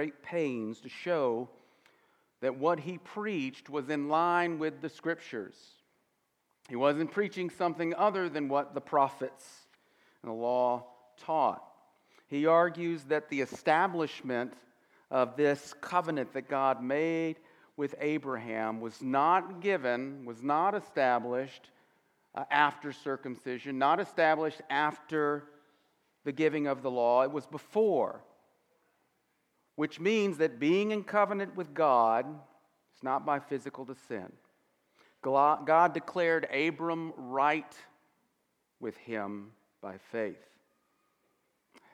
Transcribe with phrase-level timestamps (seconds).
[0.00, 1.46] great pains to show
[2.40, 5.54] that what he preached was in line with the scriptures.
[6.70, 9.44] He wasn't preaching something other than what the prophets
[10.22, 10.86] and the law
[11.18, 11.62] taught.
[12.28, 14.54] He argues that the establishment
[15.10, 17.36] of this covenant that God made
[17.76, 21.68] with Abraham was not given, was not established
[22.34, 25.44] uh, after circumcision, not established after
[26.24, 27.22] the giving of the law.
[27.22, 28.22] It was before
[29.80, 32.26] which means that being in covenant with God
[32.94, 34.34] is not by physical descent.
[35.24, 37.74] God declared Abram right
[38.78, 40.36] with him by faith.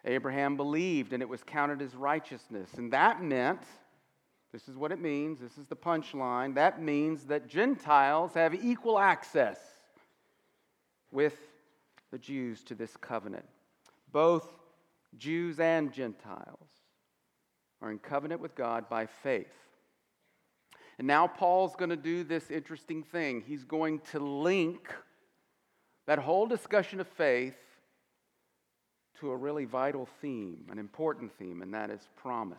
[0.05, 2.71] Abraham believed and it was counted as righteousness.
[2.77, 3.63] And that meant,
[4.53, 8.99] this is what it means, this is the punchline, that means that Gentiles have equal
[8.99, 9.61] access
[11.13, 11.39] with
[12.11, 13.47] the Jews to this covenant.
[14.11, 14.49] Both
[15.17, 16.76] Jews and Gentiles
[17.81, 19.53] are in covenant with God by faith.
[20.99, 23.43] And now Paul's going to do this interesting thing.
[23.47, 24.93] He's going to link
[26.07, 27.57] that whole discussion of faith
[29.21, 32.59] to a really vital theme, an important theme, and that is promise.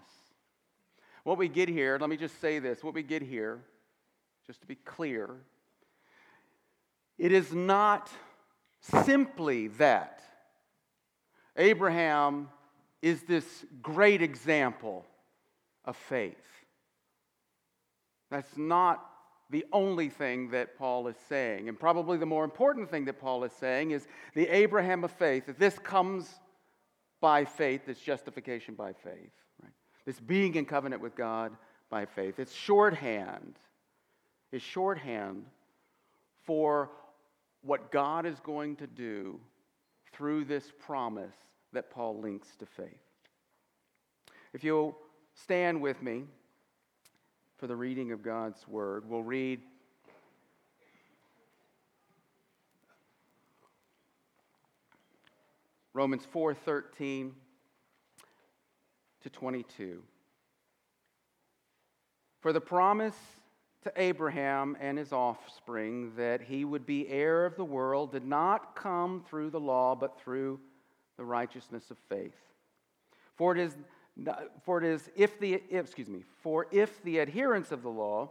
[1.23, 3.59] What we get here, let me just say this what we get here,
[4.45, 5.29] just to be clear,
[7.17, 8.09] it is not
[8.81, 10.21] simply that
[11.57, 12.49] Abraham
[13.07, 15.05] is this great example
[15.85, 16.35] of faith.
[18.29, 19.03] That's not
[19.49, 21.69] the only thing that Paul is saying.
[21.69, 24.05] And probably the more important thing that Paul is saying is
[24.35, 26.29] the Abraham of faith, that this comes
[27.21, 29.31] by faith, this justification by faith,
[29.63, 29.71] right?
[30.05, 31.53] This being in covenant with God
[31.89, 32.39] by faith.
[32.39, 33.55] It's shorthand.
[34.51, 35.45] It's shorthand
[36.43, 36.91] for
[37.61, 39.39] what God is going to do
[40.11, 41.35] through this promise
[41.77, 43.03] that Paul links to faith.
[44.51, 44.97] If you'll
[45.35, 46.23] stand with me
[47.57, 49.61] for the reading of God's word, we'll read
[55.93, 57.35] Romans 4:13
[59.21, 60.01] to 22.
[62.39, 63.19] For the promise
[63.83, 68.75] to Abraham and his offspring that he would be heir of the world did not
[68.75, 70.59] come through the law but through
[71.17, 72.35] the righteousness of faith.
[73.35, 73.75] For it is,
[74.63, 78.29] for it is if the, excuse me, for if the adherents of the law,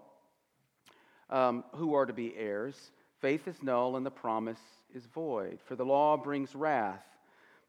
[1.31, 4.61] um, who are to be heirs, faith is null and the promise
[4.95, 5.59] is void.
[5.65, 7.05] For the law brings wrath,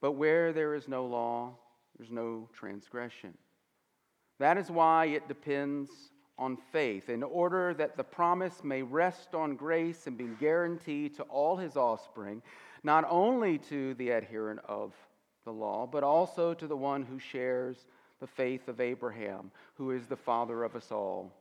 [0.01, 1.55] but where there is no law,
[1.97, 3.33] there's no transgression.
[4.39, 5.89] That is why it depends
[6.37, 11.23] on faith, in order that the promise may rest on grace and be guaranteed to
[11.23, 12.43] all his offspring,
[12.83, 14.93] not only to the adherent of
[15.47, 17.85] the law, but also to the one who shares
[18.19, 21.31] the faith of Abraham, who is the father of us all.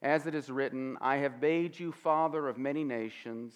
[0.00, 3.52] As it is written, I have made you father of many nations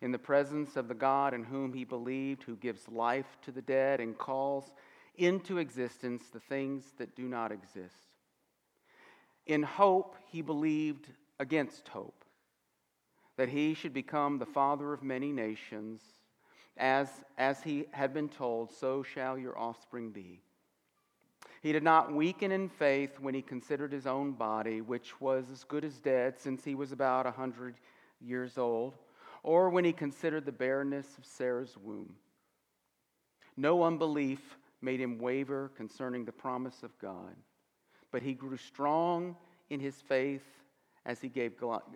[0.00, 3.62] in the presence of the God in whom he believed, who gives life to the
[3.62, 4.72] dead and calls
[5.16, 8.08] into existence the things that do not exist.
[9.46, 12.24] In hope, he believed against hope
[13.36, 16.02] that he should become the father of many nations
[16.80, 20.40] as, as he had been told, so shall your offspring be.
[21.62, 25.62] He did not weaken in faith when he considered his own body, which was as
[25.62, 27.74] good as dead since he was about a hundred
[28.18, 28.94] years old,
[29.42, 32.14] or when he considered the barrenness of Sarah's womb.
[33.58, 37.36] No unbelief made him waver concerning the promise of God,
[38.10, 39.36] but he grew strong
[39.68, 40.46] in his faith
[41.04, 41.52] as he gave,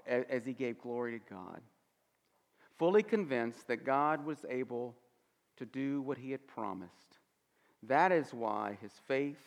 [0.06, 1.62] as he gave glory to God
[2.84, 4.94] fully convinced that God was able
[5.56, 7.16] to do what he had promised.
[7.82, 9.40] That is why his faith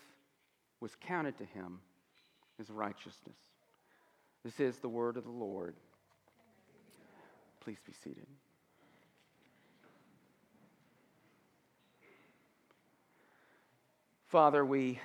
[0.79, 1.77] was counted to him
[2.59, 3.37] as righteousness.
[4.43, 5.75] This is the word of the Lord.
[7.59, 8.25] Please be seated.
[14.25, 14.99] Father, we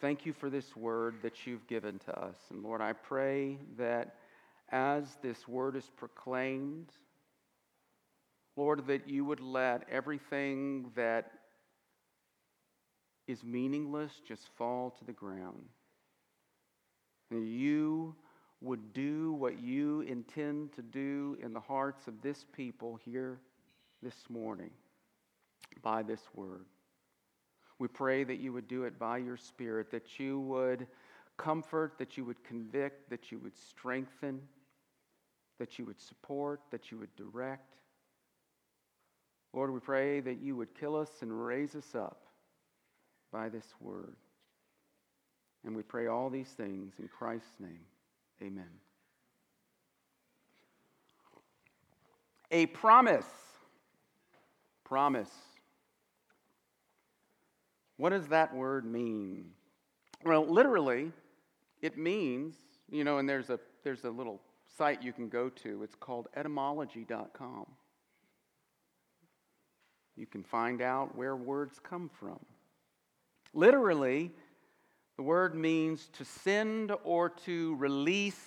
[0.00, 2.36] thank you for this word that you've given to us.
[2.50, 4.14] And Lord, I pray that
[4.70, 6.92] as this word is proclaimed,
[8.60, 11.30] Lord, that you would let everything that
[13.26, 15.64] is meaningless just fall to the ground.
[17.30, 18.14] And you
[18.60, 23.40] would do what you intend to do in the hearts of this people here
[24.02, 24.72] this morning
[25.80, 26.66] by this word.
[27.78, 30.86] We pray that you would do it by your Spirit, that you would
[31.38, 34.42] comfort, that you would convict, that you would strengthen,
[35.58, 37.79] that you would support, that you would direct.
[39.52, 42.22] Lord, we pray that you would kill us and raise us up
[43.32, 44.16] by this word.
[45.64, 47.84] And we pray all these things in Christ's name.
[48.42, 48.70] Amen.
[52.50, 53.26] A promise.
[54.84, 55.30] Promise.
[57.96, 59.50] What does that word mean?
[60.24, 61.12] Well, literally,
[61.82, 62.54] it means,
[62.90, 64.40] you know, and there's a, there's a little
[64.76, 65.82] site you can go to.
[65.82, 67.66] It's called etymology.com.
[70.20, 72.38] You can find out where words come from.
[73.54, 74.30] Literally,
[75.16, 78.38] the word means to send or to release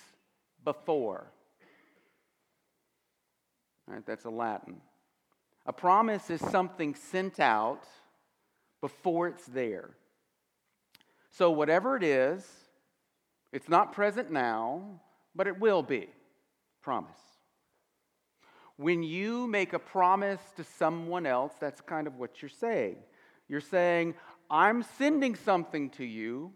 [0.64, 1.32] before.
[3.88, 4.76] All right, that's a Latin.
[5.66, 7.88] A promise is something sent out
[8.80, 9.90] before it's there.
[11.32, 12.46] So, whatever it is,
[13.52, 15.00] it's not present now,
[15.34, 16.06] but it will be.
[16.82, 17.33] Promise.
[18.76, 22.96] When you make a promise to someone else, that's kind of what you're saying.
[23.48, 24.14] You're saying,
[24.50, 26.52] I'm sending something to you.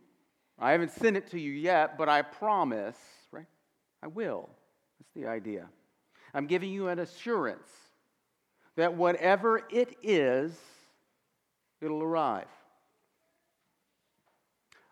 [0.58, 2.96] I haven't sent it to you yet, but I promise,
[3.30, 3.46] right?
[4.02, 4.48] I will.
[4.98, 5.68] That's the idea.
[6.34, 7.68] I'm giving you an assurance
[8.76, 10.56] that whatever it is,
[11.80, 12.46] it'll arrive.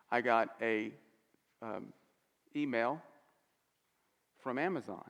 [0.09, 0.91] I got a
[1.61, 1.87] um,
[2.55, 3.01] email
[4.39, 5.03] from Amazon.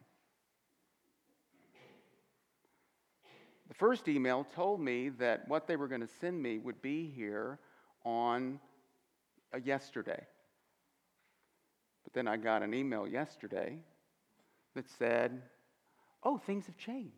[3.77, 7.59] First email told me that what they were going to send me would be here
[8.03, 8.59] on
[9.53, 10.25] a yesterday.
[12.03, 13.79] But then I got an email yesterday
[14.75, 15.41] that said,
[16.23, 17.13] oh, things have changed.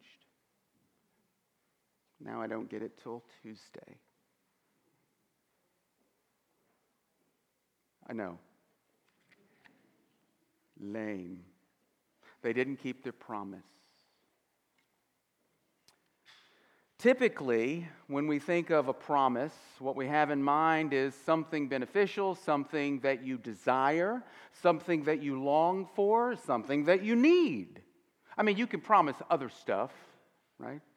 [2.19, 3.97] Now I don't get it till Tuesday.
[8.09, 8.39] I know.
[10.79, 11.41] Lame.
[12.41, 13.67] They didn't keep their promise.
[16.99, 22.35] Typically, when we think of a promise, what we have in mind is something beneficial,
[22.35, 27.81] something that you desire, something that you long for, something that you need.
[28.37, 29.91] I mean, you can promise other stuff,
[30.59, 30.81] right?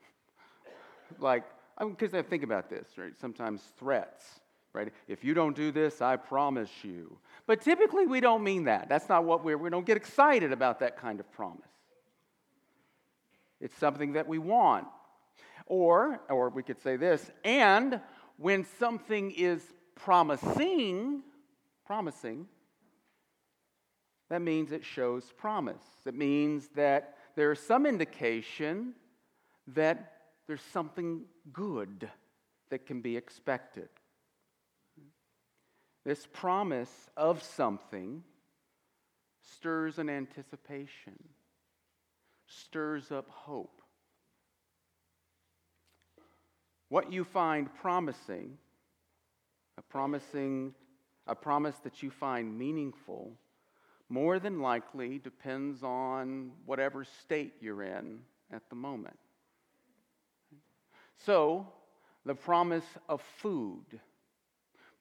[1.20, 1.44] Like,
[1.78, 3.12] because I, think about this, right?
[3.20, 4.40] Sometimes threats,
[4.72, 4.90] right?
[5.06, 7.18] If you don't do this, I promise you.
[7.46, 8.88] But typically, we don't mean that.
[8.88, 11.60] That's not what we're, we don't get excited about that kind of promise.
[13.60, 14.86] It's something that we want,
[15.66, 18.00] or, or we could say this, and
[18.36, 19.62] when something is
[19.94, 21.22] promising,
[21.86, 22.46] promising,
[24.30, 25.82] that means it shows promise.
[26.06, 28.94] It means that there's some indication
[29.68, 30.12] that
[30.46, 31.22] there's something
[31.52, 32.08] good
[32.70, 33.88] that can be expected.
[36.04, 38.24] This promise of something
[39.42, 41.18] stirs an anticipation,
[42.46, 43.81] stirs up hope.
[46.92, 48.58] What you find promising,
[49.78, 50.74] a promising
[51.26, 53.32] a promise that you find meaningful,
[54.10, 58.18] more than likely depends on whatever state you're in
[58.52, 59.16] at the moment.
[61.24, 61.66] So,
[62.26, 63.98] the promise of food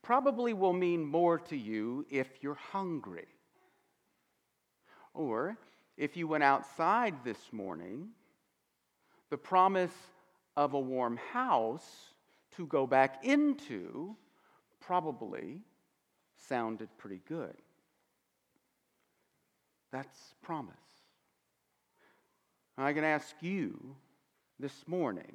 [0.01, 3.27] probably will mean more to you if you're hungry.
[5.13, 5.57] Or
[5.97, 8.11] if you went outside this morning,
[9.29, 9.91] the promise
[10.57, 12.13] of a warm house
[12.55, 14.15] to go back into
[14.79, 15.61] probably
[16.35, 17.55] sounded pretty good.
[19.91, 20.75] That's promise.
[22.77, 23.95] I can ask you
[24.59, 25.33] this morning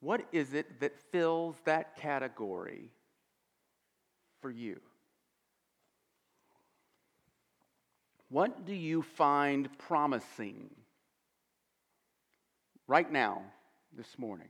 [0.00, 2.90] what is it that fills that category
[4.40, 4.80] for you?
[8.28, 10.70] What do you find promising
[12.86, 13.42] right now
[13.92, 14.48] this morning?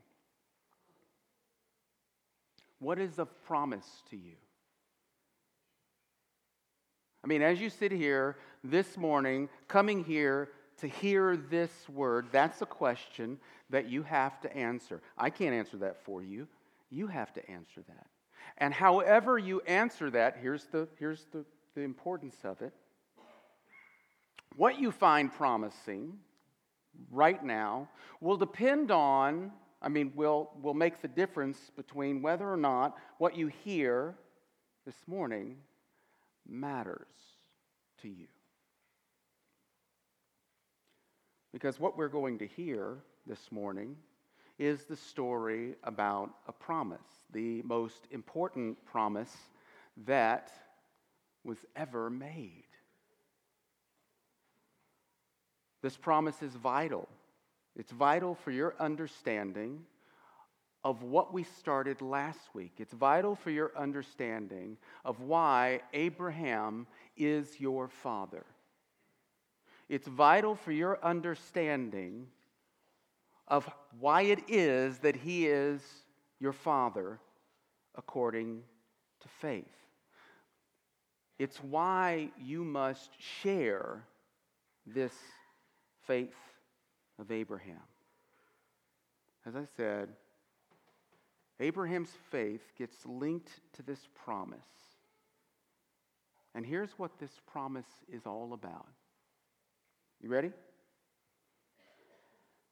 [2.79, 4.37] What is of promise to you?
[7.25, 12.63] I mean, as you sit here this morning, coming here to hear this word, that's
[12.63, 13.39] a question
[13.71, 15.01] that you have to answer.
[15.19, 16.47] I can't answer that for you.
[16.91, 18.07] You have to answer that.
[18.59, 22.73] And however you answer that, here's the, here's the, the importance of it.
[24.57, 26.19] What you find promising
[27.11, 27.89] right now
[28.21, 33.37] will depend on, I mean, will, will make the difference between whether or not what
[33.37, 34.15] you hear
[34.85, 35.57] this morning
[36.49, 37.07] matters
[38.03, 38.27] to you.
[41.53, 43.97] Because what we're going to hear this morning
[44.59, 46.99] is the story about a promise,
[47.33, 49.35] the most important promise
[50.07, 50.53] that
[51.45, 52.65] was ever made.
[55.87, 57.09] This promise is vital.
[57.77, 59.85] It's vital for your understanding
[60.83, 62.73] of what we started last week.
[62.79, 68.45] It's vital for your understanding of why Abraham is your father.
[69.89, 72.27] It's vital for your understanding
[73.47, 75.81] of why it is that he is
[76.41, 77.21] your father
[77.95, 78.65] according
[79.21, 79.87] to faith.
[81.39, 84.03] It's why you must share
[84.85, 85.13] this
[86.07, 86.35] faith
[87.19, 87.83] of Abraham.
[89.47, 90.09] As I said,
[91.61, 94.59] Abraham's faith gets linked to this promise.
[96.55, 98.89] And here's what this promise is all about.
[100.21, 100.51] You ready?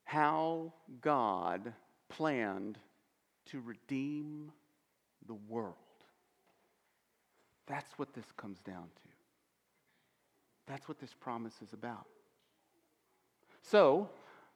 [0.05, 1.73] How God
[2.09, 2.79] planned
[3.47, 4.53] to redeem
[5.27, 5.75] the world.
[7.67, 9.09] That's what this comes down to.
[10.67, 12.07] That's what this promise is about.
[13.71, 14.11] So,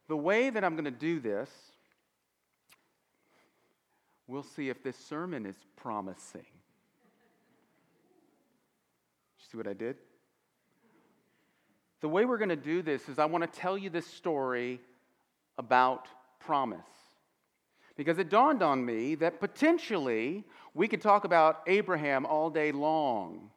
[0.07, 1.51] the way that I'm going to do this,
[4.27, 6.45] we'll see if this sermon is promising.
[9.51, 9.97] See what I did?
[12.01, 14.81] The way we're going to do this is I want to tell you this story
[15.57, 16.07] about
[16.39, 16.79] promise.
[17.97, 23.51] Because it dawned on me that potentially we could talk about Abraham all day long.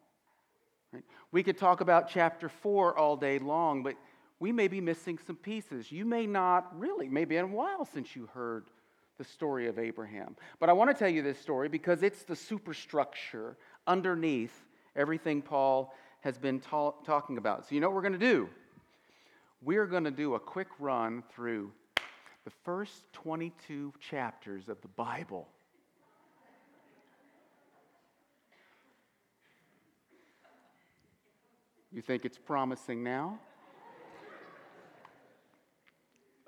[0.91, 1.03] Right?
[1.31, 3.95] We could talk about chapter 4 all day long, but
[4.41, 5.91] we may be missing some pieces.
[5.91, 8.65] You may not really, maybe in a while since you heard
[9.19, 10.35] the story of Abraham.
[10.59, 13.55] But I want to tell you this story because it's the superstructure
[13.85, 17.69] underneath everything Paul has been ta- talking about.
[17.69, 18.49] So, you know what we're going to do?
[19.61, 21.71] We're going to do a quick run through
[22.43, 25.47] the first 22 chapters of the Bible.
[31.91, 33.37] You think it's promising now?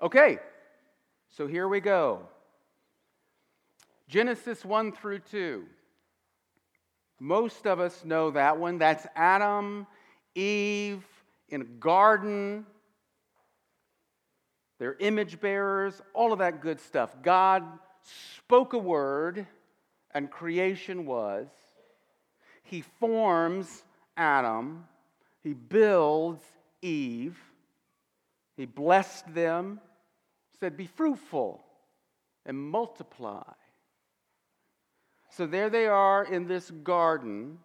[0.04, 0.38] Okay,
[1.30, 2.28] so here we go.
[4.06, 5.64] Genesis 1 through 2.
[7.20, 8.76] Most of us know that one.
[8.76, 9.86] That's Adam,
[10.34, 11.02] Eve
[11.48, 12.66] in a garden.
[14.78, 17.16] They're image bearers, all of that good stuff.
[17.22, 17.62] God
[18.36, 19.46] spoke a word,
[20.10, 21.46] and creation was.
[22.62, 23.84] He forms
[24.18, 24.84] Adam,
[25.42, 26.42] he builds
[26.82, 27.38] Eve,
[28.58, 29.80] he blessed them,
[30.64, 31.62] said, Be fruitful
[32.46, 33.52] and multiply.
[35.28, 37.58] So there they are in this garden,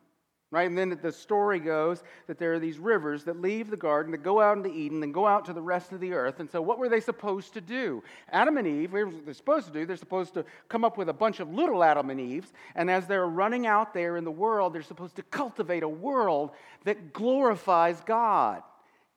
[0.52, 0.68] right?
[0.68, 4.18] And then the story goes that there are these rivers that leave the garden, that
[4.24, 6.42] go out into Eden, and go out to the rest of the earth.
[6.42, 8.04] And so, what were they supposed to do?
[8.34, 11.14] Adam and Eve, what they're supposed to do, they're supposed to come up with a
[11.14, 12.52] bunch of little Adam and Eves.
[12.76, 16.52] And as they're running out there in the world, they're supposed to cultivate a world
[16.84, 18.62] that glorifies God.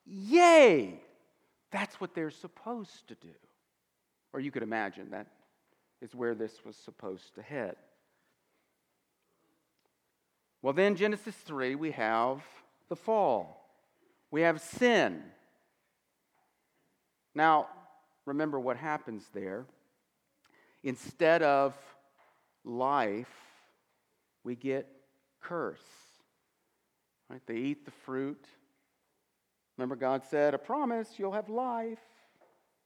[0.05, 1.01] Yay!
[1.71, 3.33] That's what they're supposed to do.
[4.33, 5.27] Or you could imagine that
[6.01, 7.75] is where this was supposed to head.
[10.61, 12.41] Well, then, Genesis 3, we have
[12.89, 13.69] the fall,
[14.31, 15.21] we have sin.
[17.35, 17.67] Now,
[18.25, 19.65] remember what happens there.
[20.83, 21.73] Instead of
[22.63, 23.27] life,
[24.43, 24.87] we get
[25.41, 25.79] curse.
[27.29, 27.41] Right?
[27.47, 28.45] They eat the fruit.
[29.77, 31.99] Remember, God said, a promise, you'll have life.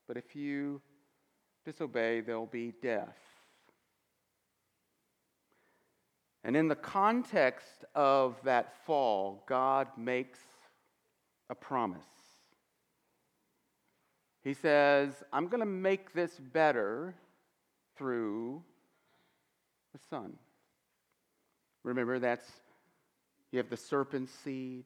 [0.06, 0.80] But if you
[1.68, 3.18] disobey, there'll be death.
[6.42, 10.38] And in the context of that fall, God makes
[11.50, 12.06] a promise.
[14.42, 17.14] He says, I'm going to make this better
[17.96, 18.62] through
[19.92, 20.34] the Son.
[21.82, 22.48] Remember, that's
[23.52, 24.84] you have the serpent's seed,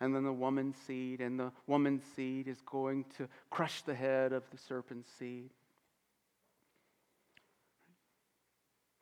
[0.00, 4.32] and then the woman's seed, and the woman's seed is going to crush the head
[4.32, 5.50] of the serpent's seed.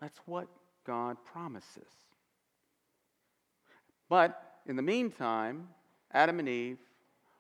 [0.04, 0.48] That's what
[0.86, 1.88] God promises.
[4.10, 5.68] But in the meantime,
[6.12, 6.76] Adam and Eve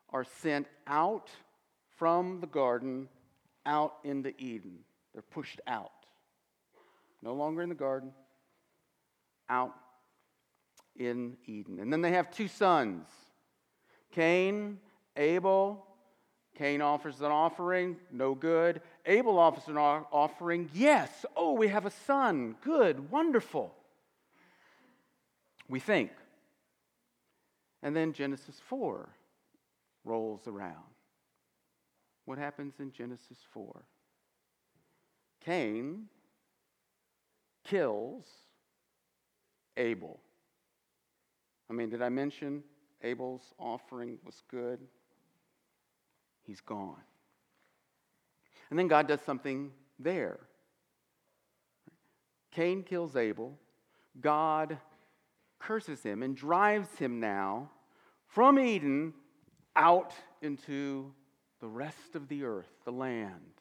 [0.08, 1.28] are sent out
[1.98, 3.10] from the garden
[3.66, 4.78] out into Eden.
[5.12, 5.92] They're pushed out.
[7.20, 8.12] No longer in the garden,
[9.50, 9.74] out
[10.96, 11.80] in Eden.
[11.80, 13.06] And then they have two sons
[14.10, 14.78] Cain,
[15.18, 15.86] Abel.
[16.56, 18.80] Cain offers an offering, no good.
[19.06, 21.26] Abel offers an offering, yes.
[21.36, 23.74] Oh, we have a son, good, wonderful.
[25.68, 26.10] We think.
[27.82, 29.08] And then Genesis 4
[30.04, 30.94] rolls around.
[32.24, 33.84] What happens in Genesis 4?
[35.44, 36.04] Cain
[37.64, 38.24] kills
[39.76, 40.20] Abel.
[41.68, 42.62] I mean, did I mention
[43.02, 44.80] Abel's offering was good?
[46.46, 47.00] He's gone.
[48.70, 50.38] And then God does something there.
[52.50, 53.58] Cain kills Abel.
[54.20, 54.78] God
[55.58, 57.70] curses him and drives him now
[58.26, 59.14] from Eden
[59.76, 61.12] out into
[61.60, 63.60] the rest of the earth, the land,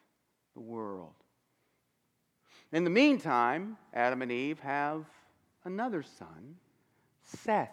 [0.53, 1.13] the world.
[2.71, 5.05] In the meantime, Adam and Eve have
[5.63, 6.55] another son,
[7.23, 7.69] Seth.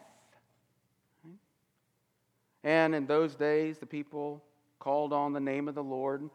[2.62, 4.44] And in those days, the people
[4.80, 6.28] called on the name of the Lord.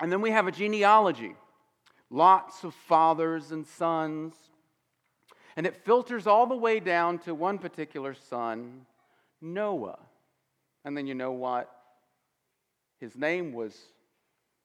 [0.00, 1.34] And then we have a genealogy
[2.10, 4.34] lots of fathers and sons.
[5.56, 8.86] And it filters all the way down to one particular son,
[9.40, 9.98] Noah.
[10.84, 11.70] And then you know what
[13.00, 13.76] his name was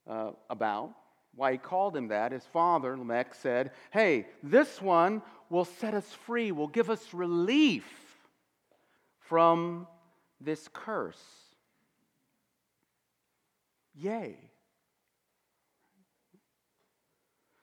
[0.08, 0.94] uh, about,
[1.36, 2.32] why he called him that.
[2.32, 7.86] His father, Lamech, said, Hey, this one will set us free, will give us relief
[9.20, 9.88] from
[10.40, 11.43] this curse.
[13.96, 14.38] Yay.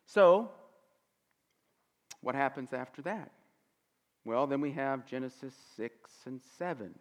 [0.07, 0.51] So,
[2.21, 3.31] what happens after that?
[4.25, 6.95] Well, then we have Genesis 6 and 7.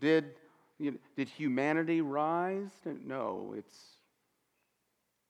[0.00, 0.26] Did,
[0.78, 2.70] you know, did humanity rise?
[2.84, 3.78] No, it's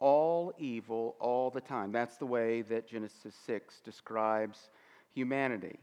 [0.01, 1.93] all evil all the time.
[1.93, 4.71] That's the way that Genesis 6 describes
[5.15, 5.79] humanity.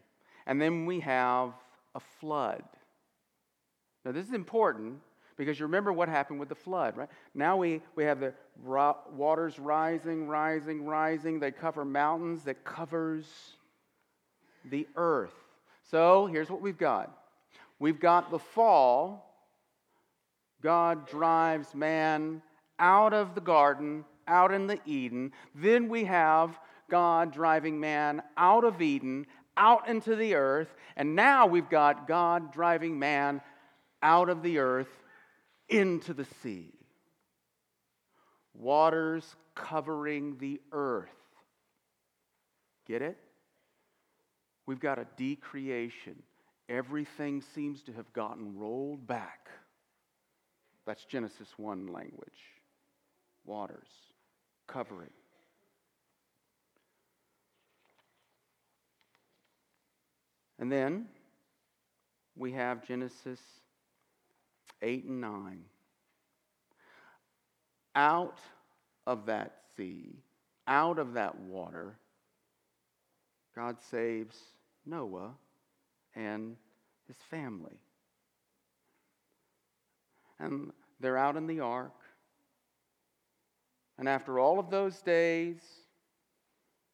[0.46, 1.54] And then we have
[1.96, 2.64] a flood.
[4.04, 5.00] Now, this is important
[5.42, 7.10] because you remember what happened with the flood, right?
[7.34, 8.32] Now we, we have the
[8.64, 11.40] waters rising, rising, rising.
[11.40, 13.26] They cover mountains that covers
[14.66, 15.34] the earth.
[15.90, 17.12] So here's what we've got.
[17.80, 19.34] We've got the fall.
[20.62, 22.44] God drives man
[22.78, 25.32] out of the garden, out in the Eden.
[25.56, 29.26] Then we have God driving man out of Eden,
[29.58, 30.76] out into the earth.
[30.96, 33.42] And now we've got God driving man
[34.04, 35.01] out of the earth
[35.72, 36.74] into the sea.
[38.54, 41.10] Waters covering the earth.
[42.88, 43.18] Get it?
[44.66, 46.22] We've got a decreation.
[46.70, 49.50] Everything seems to have gotten rolled back.
[50.86, 52.30] That's Genesis 1 language.
[53.46, 53.88] Waters
[54.68, 55.10] covering.
[60.60, 61.08] And then
[62.38, 63.40] we have Genesis
[64.82, 65.64] 8 and 9.
[67.96, 68.40] Out
[69.06, 70.16] of that sea,
[70.68, 71.98] out of that water,
[73.56, 74.38] God saves
[74.86, 75.32] Noah
[76.16, 76.56] and
[77.08, 77.80] his family.
[80.40, 81.94] And they're out in the ark.
[83.98, 85.58] And after all of those days,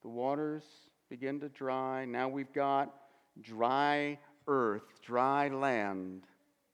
[0.02, 0.63] the waters
[1.10, 2.06] begin to dry.
[2.06, 2.93] Now we've got
[3.41, 6.23] dry earth, dry land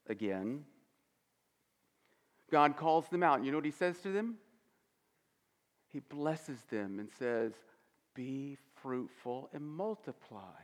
[0.07, 0.63] again.
[2.53, 3.43] God calls them out.
[3.43, 4.35] You know what he says to them?
[5.91, 7.51] He blesses them and says,
[8.13, 10.61] Be fruitful and multiply.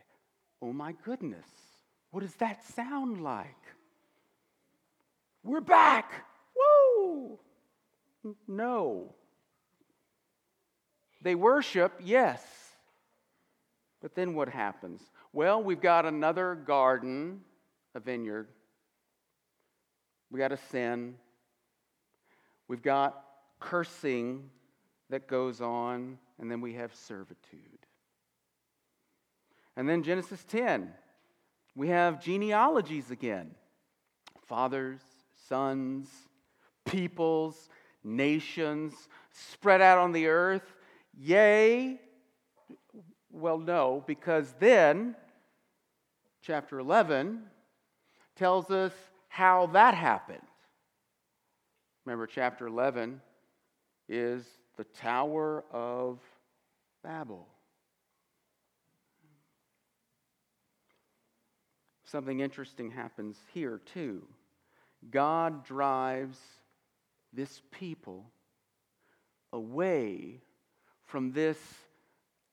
[0.62, 1.48] Oh my goodness,
[2.12, 3.58] what does that sound like?
[5.44, 6.26] We're back.
[6.56, 7.40] Woo!
[8.48, 9.16] No.
[11.24, 12.44] They worship, yes.
[14.00, 15.02] But then what happens?
[15.34, 17.42] Well, we've got another garden,
[17.96, 18.48] a vineyard.
[20.30, 21.16] We got a sin.
[22.70, 23.22] We've got
[23.60, 24.50] cursing
[25.10, 27.86] that goes on, and then we have servitude.
[29.76, 30.92] And then Genesis 10,
[31.76, 33.52] we have genealogies again
[34.46, 35.02] fathers,
[35.48, 36.10] sons,
[36.86, 37.70] peoples,
[38.04, 38.94] nations
[39.32, 40.76] spread out on the earth.
[41.18, 42.00] Yea,
[43.32, 45.16] well, no, because then
[46.42, 47.44] chapter 11
[48.36, 48.94] tells us
[49.28, 50.49] how that happened.
[52.10, 53.22] Remember, chapter 11
[54.08, 54.44] is
[54.78, 56.18] the Tower of
[57.04, 57.46] Babel.
[62.06, 64.24] Something interesting happens here, too.
[65.12, 66.40] God drives
[67.32, 68.26] this people
[69.54, 70.42] away
[71.06, 71.60] from this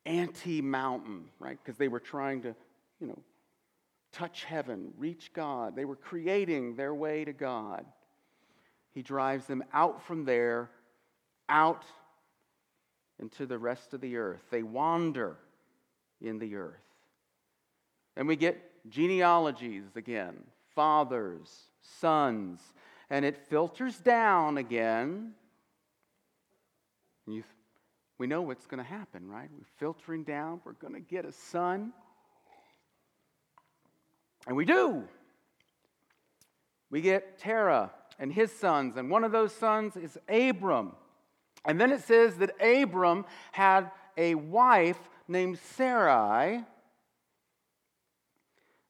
[0.05, 1.59] anti mountain, right?
[1.65, 2.55] Because they were trying to,
[3.01, 3.19] you know,
[4.13, 5.75] touch heaven, reach God.
[5.75, 7.87] They were creating their way to God.
[8.97, 10.71] He drives them out from there,
[11.51, 11.85] out
[13.21, 14.41] into the rest of the earth.
[14.51, 15.37] They wander
[16.19, 16.81] in the earth.
[18.17, 21.65] And we get genealogies again fathers,
[22.01, 22.59] sons,
[23.11, 25.33] and it filters down again.
[27.27, 27.45] You,
[28.17, 29.51] we know what's going to happen, right?
[29.53, 30.63] We're filtering down.
[30.65, 31.93] We're going to get a son.
[34.47, 35.05] And we do.
[36.89, 40.93] We get Terah and his sons, and one of those sons is Abram.
[41.65, 44.99] And then it says that Abram had a wife
[45.29, 46.65] named Sarai.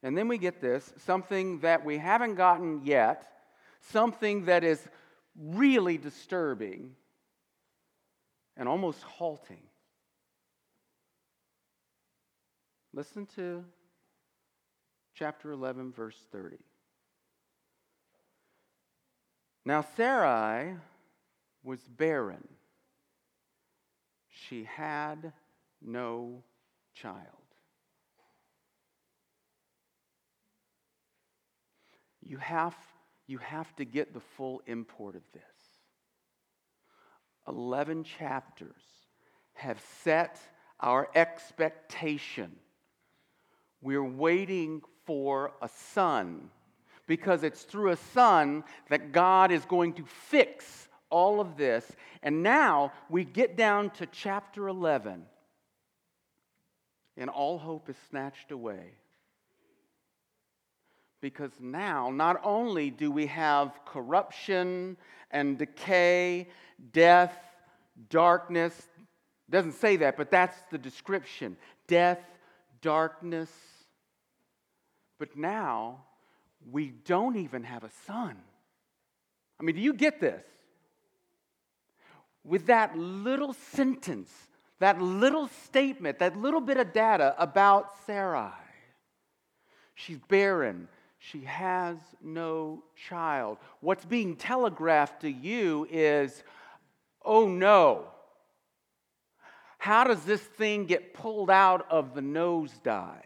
[0.03, 3.27] And then we get this something that we haven't gotten yet,
[3.81, 4.87] something that is
[5.37, 6.95] really disturbing
[8.57, 9.63] and almost halting.
[12.93, 13.65] Listen to
[15.15, 16.57] chapter 11, verse 30.
[19.67, 20.77] Now, Sarai
[21.65, 22.47] was barren,
[24.29, 25.33] she had
[25.83, 26.45] no
[26.95, 27.17] child.
[32.23, 32.77] You have,
[33.27, 35.43] you have to get the full import of this.
[37.49, 38.83] 11 chapters
[39.55, 40.39] have set
[40.79, 42.55] our expectation.
[43.83, 46.51] We're waiting for a son
[47.07, 51.91] because it's through a son that God is going to fix all of this.
[52.23, 55.25] And now we get down to chapter 11,
[57.17, 58.93] and all hope is snatched away.
[61.21, 64.97] Because now, not only do we have corruption
[65.31, 66.49] and decay,
[66.93, 67.37] death,
[68.11, 68.89] darkness,
[69.49, 72.19] doesn't say that, but that's the description death,
[72.83, 73.51] darkness.
[75.19, 76.05] But now,
[76.71, 78.37] we don't even have a son.
[79.61, 80.45] I mean, do you get this?
[82.45, 84.31] With that little sentence,
[84.79, 88.53] that little statement, that little bit of data about Sarai,
[89.95, 90.89] she's barren.
[91.19, 93.59] She has no child.
[93.81, 96.45] What's being telegraphed to you is
[97.25, 98.05] oh no.
[99.79, 103.23] How does this thing get pulled out of the nosedive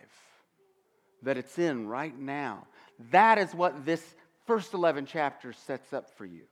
[1.23, 2.67] that it's in right now?
[3.11, 4.03] That is what this
[4.47, 6.43] first 11 chapters sets up for you.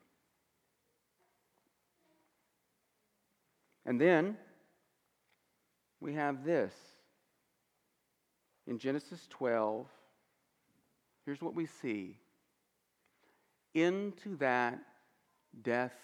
[3.84, 4.36] And then
[6.00, 6.72] we have this.
[8.66, 9.86] In Genesis 12,
[11.24, 12.18] here's what we see.
[13.74, 14.78] Into that
[15.62, 15.94] death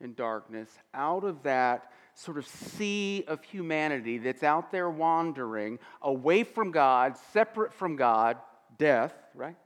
[0.00, 6.42] and darkness, out of that sort of sea of humanity that's out there wandering away
[6.42, 8.38] from God, separate from God,
[8.76, 9.56] death, right?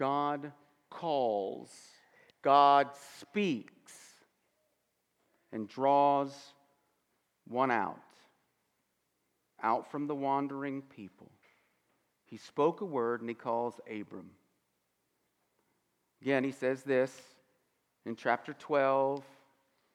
[0.00, 0.50] God
[0.88, 1.70] calls,
[2.40, 2.88] God
[3.20, 3.92] speaks,
[5.52, 6.34] and draws
[7.46, 8.00] one out,
[9.62, 11.30] out from the wandering people.
[12.24, 14.30] He spoke a word and he calls Abram.
[16.22, 17.14] Again, he says this
[18.06, 19.22] in chapter 12.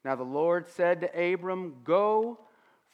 [0.04, 2.38] Now the Lord said to Abram, Go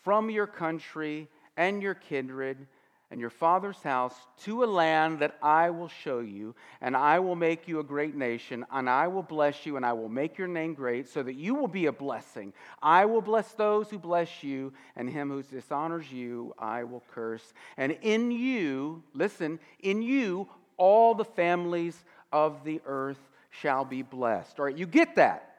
[0.02, 2.68] from your country and your kindred
[3.12, 7.36] and your father's house to a land that I will show you, and I will
[7.36, 10.48] make you a great nation, and I will bless you, and I will make your
[10.48, 12.54] name great, so that you will be a blessing.
[12.82, 17.54] I will bless those who bless you, and him who dishonors you, I will curse.
[17.76, 20.48] And in you, listen, in you,
[20.78, 23.20] all the families of the earth
[23.50, 24.58] shall be blessed.
[24.58, 25.50] All right, you get that.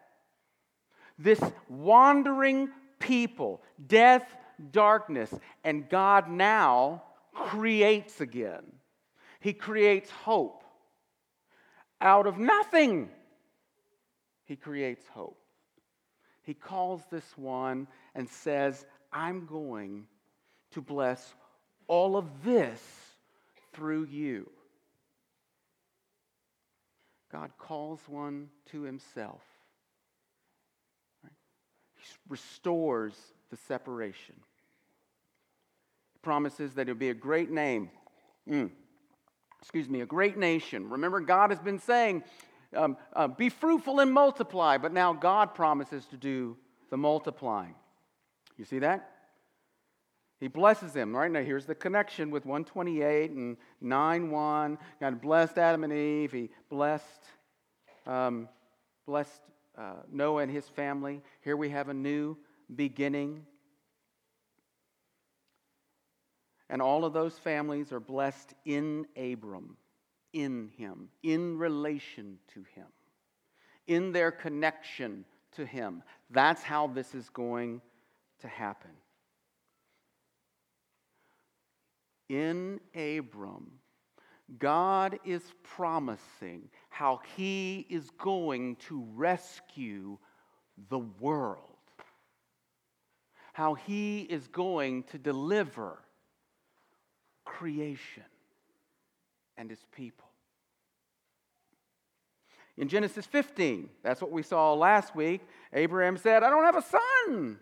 [1.18, 4.24] This wandering people, death,
[4.70, 8.64] darkness, and God now creates again.
[9.40, 10.62] He creates hope.
[12.00, 13.08] Out of nothing,
[14.44, 15.38] He creates hope.
[16.42, 20.06] He calls this one and says, I'm going
[20.72, 21.34] to bless
[21.86, 22.80] all of this
[23.72, 24.50] through you.
[27.30, 29.40] God calls one to himself.
[31.22, 31.30] He
[32.28, 33.14] restores
[33.50, 34.34] the separation
[36.22, 37.90] promises that it'll be a great name.
[38.48, 38.70] Mm.
[39.60, 40.88] Excuse me, a great nation.
[40.88, 42.24] Remember, God has been saying,
[42.74, 46.56] um, uh, be fruitful and multiply, but now God promises to do
[46.90, 47.74] the multiplying.
[48.56, 49.10] You see that?
[50.40, 51.14] He blesses them.
[51.14, 54.78] Right now, here's the connection with 128 and 9 1.
[55.00, 56.32] God blessed Adam and Eve.
[56.32, 57.04] He blessed,
[58.06, 58.48] um,
[59.06, 59.40] blessed
[59.78, 61.22] uh, Noah and his family.
[61.42, 62.36] Here we have a new
[62.74, 63.46] beginning.
[66.72, 69.76] And all of those families are blessed in Abram,
[70.32, 72.86] in him, in relation to him,
[73.86, 76.02] in their connection to him.
[76.30, 77.82] That's how this is going
[78.40, 78.90] to happen.
[82.30, 83.72] In Abram,
[84.58, 90.16] God is promising how he is going to rescue
[90.88, 91.76] the world,
[93.52, 96.01] how he is going to deliver
[97.58, 98.24] creation
[99.56, 100.28] and his people.
[102.78, 105.42] In Genesis 15, that's what we saw last week.
[105.72, 106.84] Abraham said, I don't have a
[107.28, 107.58] son.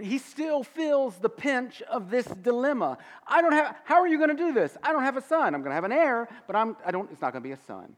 [0.00, 2.98] He still feels the pinch of this dilemma.
[3.26, 4.76] I don't have, how are you going to do this?
[4.82, 5.54] I don't have a son.
[5.54, 7.52] I'm going to have an heir, but I'm, I don't, it's not going to be
[7.52, 7.94] a son.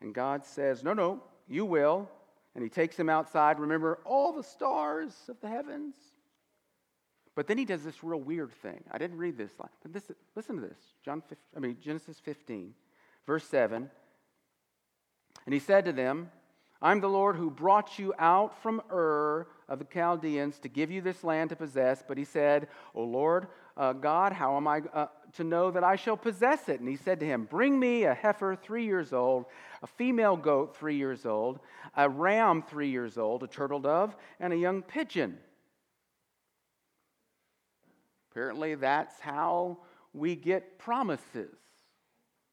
[0.00, 2.08] And God says, No, no, you will.
[2.54, 3.58] And he takes him outside.
[3.58, 5.94] Remember all the stars of the heavens?
[7.36, 8.82] But then he does this real weird thing.
[8.90, 10.78] I didn't read this line, but this, listen to this.
[11.04, 12.74] John, 15, I mean Genesis 15,
[13.26, 13.88] verse 7.
[15.44, 16.30] And he said to them,
[16.80, 21.02] I'm the Lord who brought you out from Ur of the Chaldeans to give you
[21.02, 22.02] this land to possess.
[22.06, 25.96] But he said, O Lord uh, God, how am I uh, to know that I
[25.96, 26.80] shall possess it?
[26.80, 29.46] And he said to him, Bring me a heifer three years old,
[29.82, 31.60] a female goat three years old,
[31.96, 35.38] a ram three years old, a turtle dove, and a young pigeon.
[38.36, 39.78] Apparently, that's how
[40.12, 41.56] we get promises.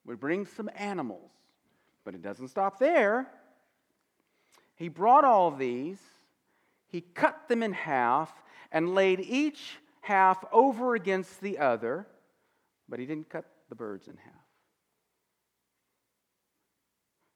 [0.06, 1.30] We bring some animals.
[2.06, 3.28] But it doesn't stop there.
[4.76, 6.00] He brought all these,
[6.88, 8.32] he cut them in half,
[8.72, 12.08] and laid each half over against the other,
[12.88, 14.34] but he didn't cut the birds in half.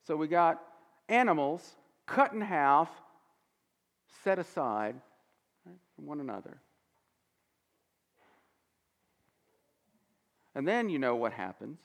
[0.05, 0.63] So we got
[1.09, 2.87] animals cut in half,
[4.23, 4.95] set aside
[5.65, 6.61] right, from one another.
[10.57, 11.77] And then you know what happens.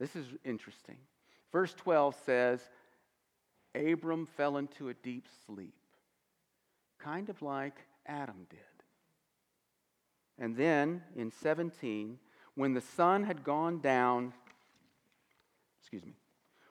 [0.00, 0.96] This is interesting.
[1.52, 2.60] Verse 12 says,
[3.76, 5.76] Abram fell into a deep sleep,
[6.98, 8.58] kind of like Adam did.
[10.40, 12.18] And then in 17,
[12.56, 14.32] when the sun had gone down,
[15.80, 16.16] excuse me,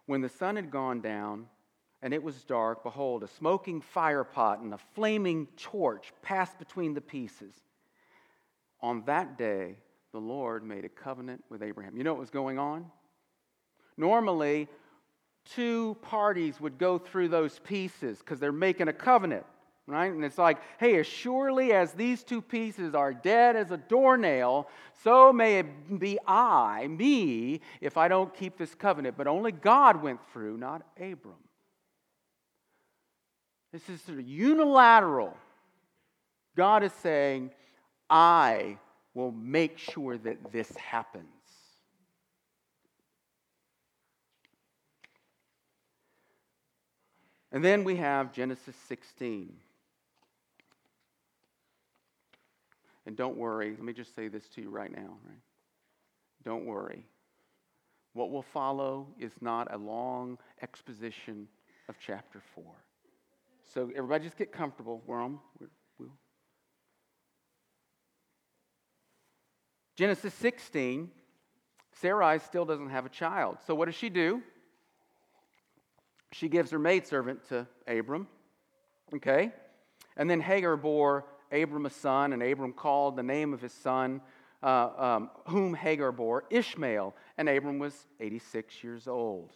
[0.08, 1.46] when the sun had gone down
[2.02, 6.94] and it was dark, behold, a smoking fire pot and a flaming torch passed between
[6.94, 7.54] the pieces.
[8.82, 9.78] On that day,
[10.18, 11.96] the Lord made a covenant with Abraham.
[11.96, 12.88] You know what was going on?
[13.98, 14.68] Normally,
[15.46, 19.46] two parties would go through those pieces because they're making a covenant,
[19.86, 20.12] right?
[20.12, 24.68] And it's like, hey, as surely as these two pieces are dead as a doornail,
[25.04, 29.18] so may it be I, me, if I don't keep this covenant.
[29.18, 31.36] But only God went through, not Abram.
[33.72, 35.38] This is sort of unilateral.
[36.56, 37.52] God is saying,
[38.10, 38.80] I
[39.18, 41.26] will make sure that this happens.
[47.52, 49.52] And then we have Genesis 16.
[53.08, 55.42] And don't worry, let me just say this to you right now, right?
[56.46, 57.04] Don't worry.
[58.14, 61.48] What will follow is not a long exposition
[61.90, 62.64] of chapter 4.
[63.74, 65.02] So everybody just get comfortable.
[65.08, 65.40] We're on.
[65.60, 66.12] We're, we'll.
[69.98, 71.12] Genesis 16,
[72.00, 73.58] Sarai still doesn't have a child.
[73.68, 74.42] So what does she do?
[76.32, 78.28] she gives her maidservant to Abram.
[79.16, 79.52] Okay?
[80.16, 84.22] And then Hagar bore Abram a son, and Abram called the name of his son,
[84.62, 87.16] uh, um, whom Hagar bore, Ishmael.
[87.38, 89.52] And Abram was 86 years old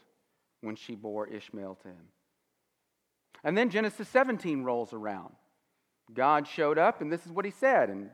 [0.62, 2.08] when she bore Ishmael to him.
[3.44, 5.34] And then Genesis 17 rolls around.
[6.14, 8.10] God showed up, and this is what he said in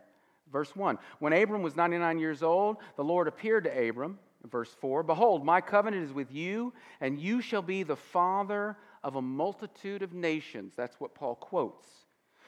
[0.52, 0.98] verse 1.
[1.20, 5.62] When Abram was 99 years old, the Lord appeared to Abram Verse 4 Behold, my
[5.62, 10.74] covenant is with you, and you shall be the father of a multitude of nations.
[10.76, 11.88] That's what Paul quotes.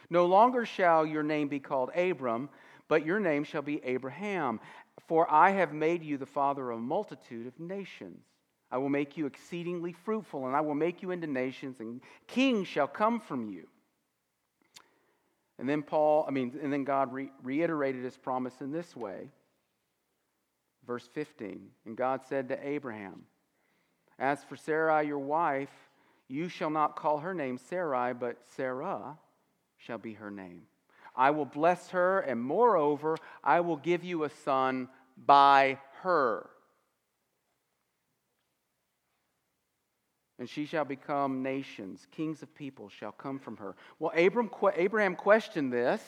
[0.10, 2.50] No longer shall your name be called Abram,
[2.88, 4.60] but your name shall be Abraham,
[5.08, 8.24] for I have made you the father of a multitude of nations.
[8.72, 12.68] I will make you exceedingly fruitful, and I will make you into nations, and kings
[12.68, 13.68] shall come from you.
[15.60, 19.30] And then Paul, I mean, and then God re- reiterated his promise in this way
[20.90, 23.22] Verse 15 And God said to Abraham,
[24.18, 25.70] As for Sarai, your wife,
[26.28, 29.16] you shall not call her name Sarai, but Sarah
[29.78, 30.64] shall be her name.
[31.16, 34.90] I will bless her, and moreover, I will give you a son
[35.28, 36.50] by her.
[40.40, 43.76] And she shall become nations, kings of people shall come from her.
[44.00, 46.02] Well, Abram, Abraham questioned this,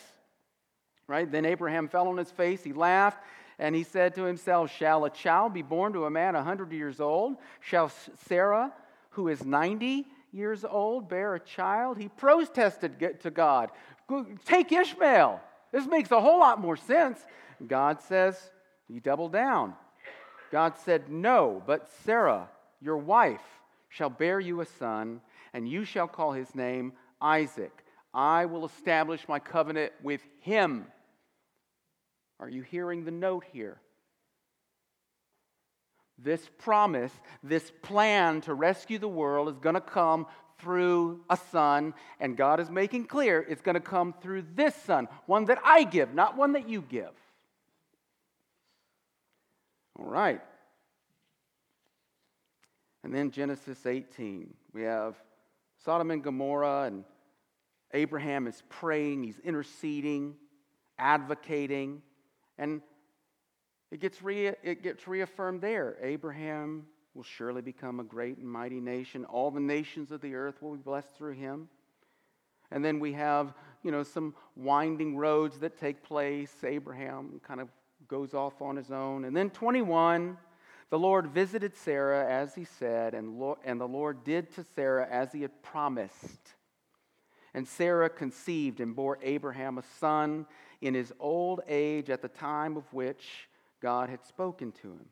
[1.05, 1.29] right?
[1.29, 3.21] Then Abraham fell on his face, he laughed,
[3.59, 6.71] and he said to himself, Shall a child be born to a man a 100
[6.71, 7.35] years old?
[7.59, 7.91] Shall
[8.25, 8.71] Sarah,
[9.11, 11.97] who is 90 years old, bear a child?
[11.97, 13.69] He protested to God,
[14.45, 15.41] Take Ishmael.
[15.73, 17.19] This makes a whole lot more sense.
[17.67, 18.37] God says,
[18.87, 19.73] He doubled down.
[20.51, 22.49] God said, No, but Sarah,
[22.81, 23.41] your wife,
[23.91, 25.21] shall bear you a son,
[25.54, 27.86] and you shall call his name Isaac.
[28.13, 30.88] I will establish my covenant with him
[32.39, 33.80] are you hearing the note here?
[36.23, 37.12] this promise,
[37.43, 40.27] this plan to rescue the world is going to come
[40.60, 45.08] through a son, and God is making clear it's going to come through this son,
[45.25, 47.12] one that I give, not one that you give.
[49.97, 50.41] All right.
[53.03, 55.15] And then Genesis 18, we have
[55.83, 57.03] Sodom and Gomorrah, and
[57.93, 60.35] Abraham is praying, he's interceding,
[60.99, 62.01] advocating,
[62.57, 62.81] and
[63.91, 65.97] it gets, re- it gets reaffirmed there.
[66.01, 69.25] Abraham will surely become a great and mighty nation.
[69.25, 71.67] All the nations of the earth will be blessed through him.
[72.71, 76.53] And then we have, you know, some winding roads that take place.
[76.63, 77.67] Abraham kind of
[78.07, 79.25] goes off on his own.
[79.25, 80.37] And then 21,
[80.91, 85.08] the Lord visited Sarah as he said, and, Lo- and the Lord did to Sarah
[85.10, 86.51] as he had promised.
[87.54, 90.45] And Sarah conceived and bore Abraham a son
[90.82, 93.47] in his old age at the time of which
[93.82, 95.06] God had spoken to him.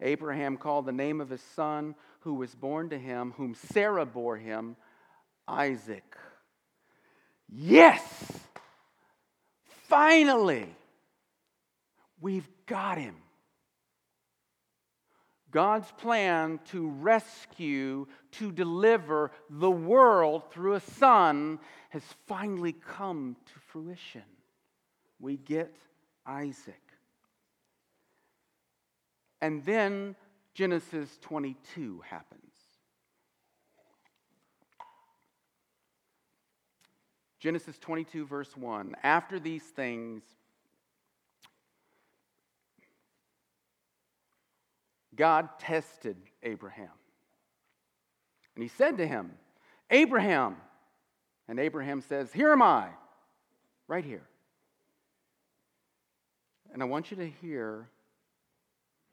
[0.00, 4.36] Abraham called the name of his son who was born to him, whom Sarah bore
[4.36, 4.76] him,
[5.48, 6.16] Isaac.
[7.48, 8.02] Yes!
[9.88, 10.68] Finally,
[12.20, 13.16] we've got him.
[15.54, 23.60] God's plan to rescue, to deliver the world through a son has finally come to
[23.68, 24.24] fruition.
[25.20, 25.76] We get
[26.26, 26.82] Isaac.
[29.40, 30.16] And then
[30.54, 32.40] Genesis 22 happens.
[37.38, 38.96] Genesis 22, verse 1.
[39.04, 40.24] After these things,
[45.16, 46.90] God tested Abraham.
[48.54, 49.32] And he said to him,
[49.90, 50.56] Abraham.
[51.48, 52.88] And Abraham says, Here am I,
[53.86, 54.26] right here.
[56.72, 57.88] And I want you to hear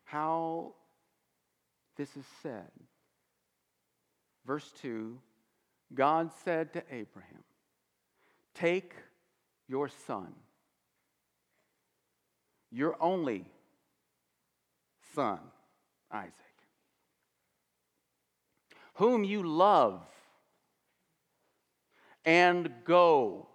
[0.05, 0.73] how
[1.97, 2.69] this is said.
[4.45, 5.17] Verse 2
[5.93, 7.43] God said to Abraham,
[8.53, 8.93] Take
[9.67, 10.33] your son,
[12.71, 13.45] your only
[15.15, 15.39] son,
[16.11, 16.33] Isaac,
[18.95, 20.01] whom you love,
[22.25, 23.47] and go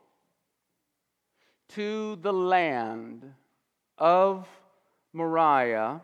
[1.69, 3.33] to the land
[3.99, 4.49] of
[5.12, 6.01] Moriah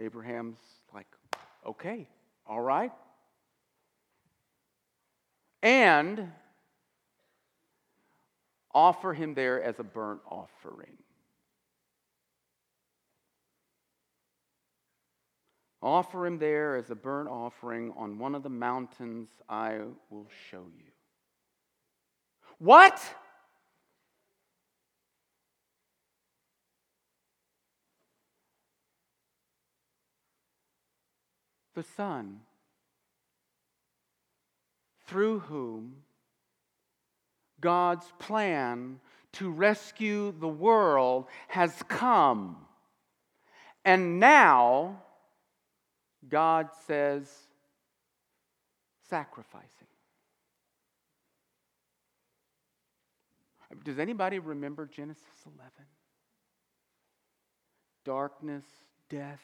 [0.00, 0.58] Abraham's
[0.94, 1.06] like,
[1.66, 2.08] okay,
[2.46, 2.92] all right.
[5.62, 6.32] And
[8.72, 10.96] offer him there as a burnt offering.
[15.82, 19.78] Offer him there as a burnt offering on one of the mountains I
[20.10, 20.92] will show you.
[22.58, 23.02] What?
[31.80, 32.40] the Son,
[35.06, 35.94] through whom
[37.60, 39.00] God's plan
[39.32, 42.56] to rescue the world has come.
[43.84, 45.02] And now,
[46.28, 47.28] God says,
[49.08, 49.68] sacrificing.
[53.84, 55.70] Does anybody remember Genesis 11?
[58.04, 58.64] Darkness,
[59.08, 59.40] death,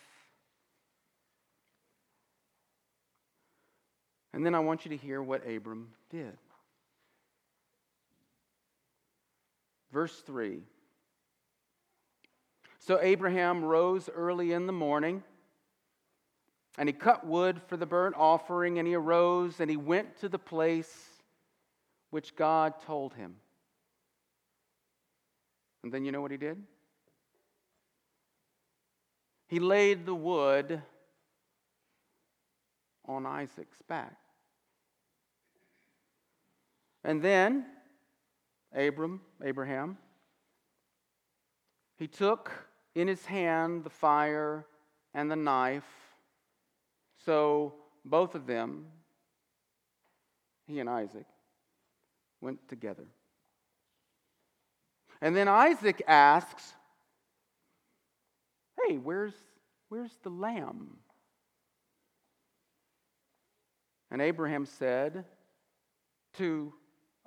[4.37, 6.37] And then I want you to hear what Abram did.
[9.91, 10.59] Verse 3.
[12.79, 15.23] So Abraham rose early in the morning,
[16.79, 20.29] and he cut wood for the burnt offering, and he arose and he went to
[20.29, 21.09] the place
[22.11, 23.37] which God told him.
[25.83, 26.63] And then you know what he did?
[29.49, 30.83] He laid the wood
[33.07, 34.17] on Isaac's back.
[37.05, 37.67] And then
[38.75, 39.97] Abram, Abraham,
[41.97, 42.51] he took
[42.97, 44.67] in his hand the fire
[45.15, 45.85] and the knife.
[47.27, 48.87] So both of them,
[50.69, 51.27] he and Isaac,
[52.41, 53.05] went together.
[55.21, 56.73] And then Isaac asks,
[58.87, 59.35] Hey, where's,
[59.89, 60.99] where's the lamb?
[64.11, 65.25] And Abraham said
[66.35, 66.73] to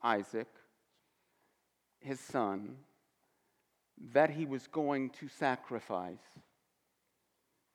[0.02, 0.48] Isaac,
[2.00, 2.78] his son,
[4.14, 6.40] that he was going to sacrifice.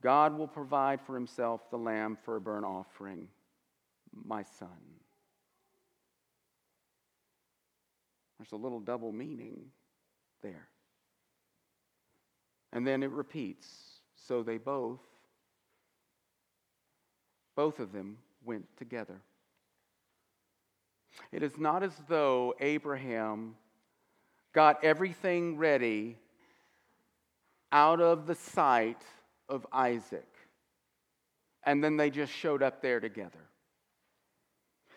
[0.04, 3.26] God will provide for himself the lamb for a burnt offering,
[4.12, 4.68] my son.
[8.38, 9.62] There's a little double meaning
[10.42, 10.68] there.
[12.70, 13.66] And then it repeats.
[14.14, 15.00] So they both,
[17.56, 19.22] both of them went together.
[21.32, 23.54] It is not as though Abraham
[24.52, 26.18] got everything ready
[27.72, 29.02] out of the sight
[29.48, 30.28] of Isaac,
[31.64, 33.38] and then they just showed up there together.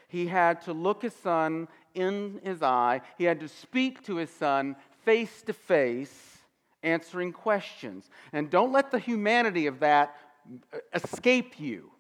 [0.08, 4.30] He had to look his son in his eye, he had to speak to his
[4.30, 6.38] son face to face,
[6.84, 8.10] answering questions.
[8.32, 10.16] And don't let the humanity of that
[10.94, 11.92] escape you.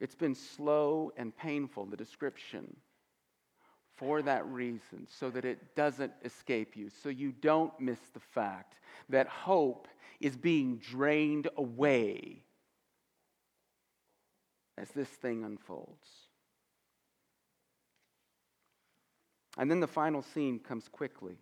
[0.00, 2.76] It's been slow and painful, the description,
[3.98, 8.76] for that reason, so that it doesn't escape you, so you don't miss the fact
[9.08, 9.88] that hope
[10.20, 12.42] is being drained away
[14.76, 16.08] as this thing unfolds.
[19.56, 21.36] And then the final scene comes quickly.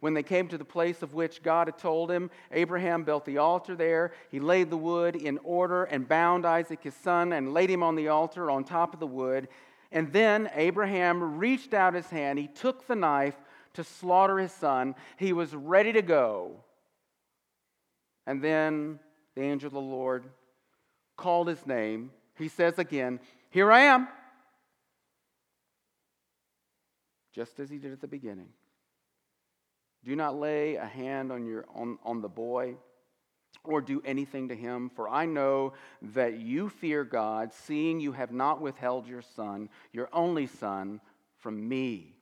[0.00, 3.38] When they came to the place of which God had told him, Abraham built the
[3.38, 4.12] altar there.
[4.30, 7.96] He laid the wood in order and bound Isaac his son and laid him on
[7.96, 9.48] the altar on top of the wood.
[9.90, 12.38] And then Abraham reached out his hand.
[12.38, 13.36] He took the knife
[13.74, 14.94] to slaughter his son.
[15.16, 16.64] He was ready to go.
[18.26, 18.98] And then
[19.34, 20.24] the angel of the Lord
[21.16, 22.10] called his name.
[22.36, 23.20] He says again,
[23.50, 24.08] Here I am.
[27.34, 28.48] Just as he did at the beginning.
[30.04, 32.76] Do not lay a hand on, your, on, on the boy
[33.64, 38.32] or do anything to him, for I know that you fear God, seeing you have
[38.32, 41.00] not withheld your son, your only son,
[41.38, 42.14] from me.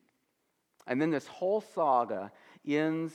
[0.87, 2.33] And then this whole saga
[2.67, 3.15] ends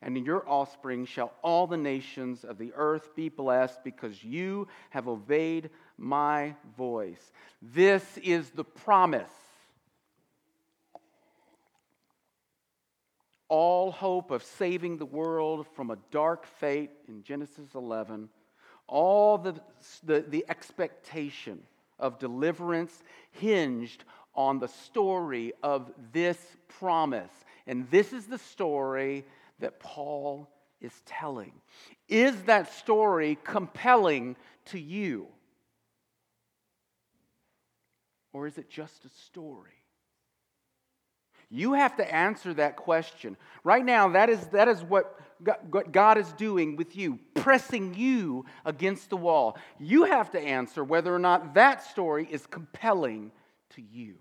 [0.00, 4.68] And in your offspring shall all the nations of the earth be blessed because you
[4.90, 7.32] have obeyed my voice.
[7.60, 9.30] This is the promise
[13.48, 18.28] all hope of saving the world from a dark fate in Genesis 11,
[18.86, 19.54] all the,
[20.04, 21.58] the, the, expectation
[21.98, 26.38] of deliverance hinged on the story of this
[26.78, 27.32] promise.
[27.66, 29.24] And this is the story
[29.60, 30.50] that Paul
[30.80, 31.52] is telling.
[32.08, 34.36] Is that story compelling
[34.66, 35.28] to you?
[38.32, 39.72] Or is it just a story?
[41.50, 43.36] You have to answer that question.
[43.64, 45.18] Right now, that is, that is what
[45.90, 49.56] God is doing with you, pressing you against the wall.
[49.78, 53.32] You have to answer whether or not that story is compelling
[53.70, 54.16] to you.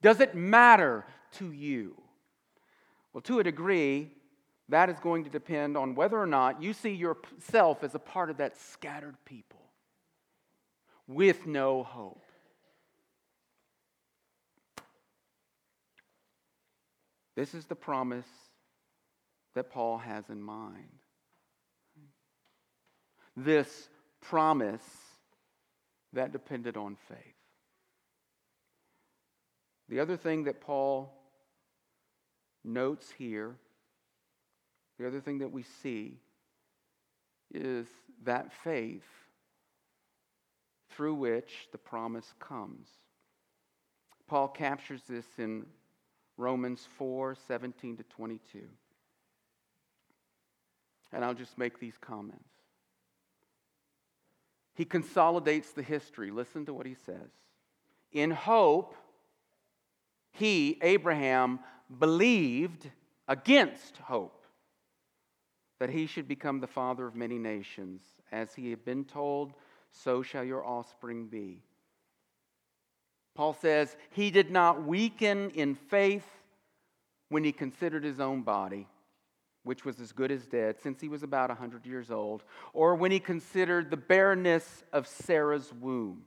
[0.00, 1.04] Does it matter
[1.38, 2.00] to you?
[3.18, 4.12] Well, to a degree,
[4.68, 8.30] that is going to depend on whether or not you see yourself as a part
[8.30, 9.58] of that scattered people
[11.08, 12.22] with no hope.
[17.34, 18.28] This is the promise
[19.56, 21.00] that Paul has in mind.
[23.36, 23.88] This
[24.20, 24.88] promise
[26.12, 27.18] that depended on faith.
[29.88, 31.17] The other thing that Paul
[32.68, 33.56] notes here,
[34.98, 36.18] the other thing that we see,
[37.52, 37.86] is
[38.24, 39.06] that faith
[40.90, 42.88] through which the promise comes.
[44.26, 45.64] Paul captures this in
[46.36, 48.60] Romans 4 17 to 22.
[51.12, 52.44] And I'll just make these comments.
[54.74, 56.30] He consolidates the history.
[56.30, 57.30] Listen to what he says.
[58.12, 58.94] In hope,
[60.30, 61.58] he, Abraham,
[61.98, 62.90] believed
[63.26, 64.46] against hope
[65.78, 68.02] that he should become the father of many nations.
[68.32, 69.52] As he had been told,
[69.90, 71.62] so shall your offspring be.
[73.34, 76.26] Paul says he did not weaken in faith
[77.28, 78.88] when he considered his own body,
[79.62, 83.12] which was as good as dead since he was about 100 years old, or when
[83.12, 86.24] he considered the barrenness of Sarah's womb.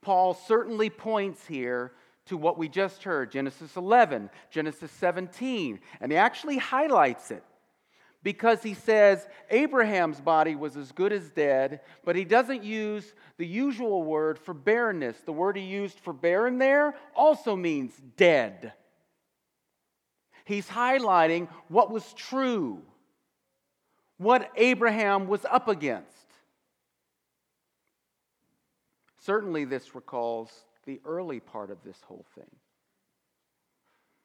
[0.00, 1.92] Paul certainly points here
[2.26, 7.44] to what we just heard Genesis 11, Genesis 17, and he actually highlights it
[8.24, 13.46] because he says Abraham's body was as good as dead, but he doesn't use the
[13.46, 15.16] usual word for barrenness.
[15.26, 18.72] The word he used for barren there also means dead.
[20.46, 22.82] He's highlighting what was true,
[24.16, 26.08] what Abraham was up against.
[29.20, 30.50] Certainly, this recalls
[30.84, 32.50] the early part of this whole thing.